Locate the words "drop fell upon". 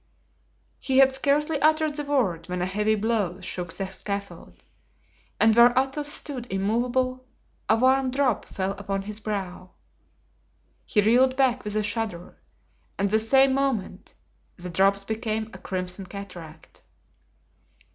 8.09-9.03